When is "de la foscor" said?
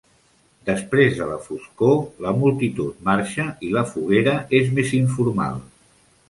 1.17-1.93